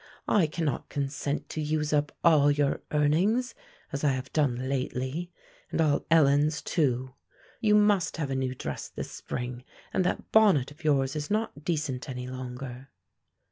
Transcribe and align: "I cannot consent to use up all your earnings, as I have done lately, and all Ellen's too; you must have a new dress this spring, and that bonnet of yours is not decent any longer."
"I 0.27 0.47
cannot 0.47 0.89
consent 0.89 1.47
to 1.49 1.61
use 1.61 1.93
up 1.93 2.11
all 2.23 2.49
your 2.49 2.81
earnings, 2.91 3.53
as 3.91 4.03
I 4.03 4.13
have 4.13 4.33
done 4.33 4.67
lately, 4.67 5.31
and 5.69 5.79
all 5.79 6.07
Ellen's 6.09 6.63
too; 6.63 7.13
you 7.59 7.75
must 7.75 8.17
have 8.17 8.31
a 8.31 8.35
new 8.35 8.55
dress 8.55 8.87
this 8.89 9.11
spring, 9.11 9.63
and 9.93 10.03
that 10.03 10.31
bonnet 10.31 10.71
of 10.71 10.83
yours 10.83 11.15
is 11.15 11.29
not 11.29 11.63
decent 11.63 12.09
any 12.09 12.25
longer." 12.25 12.89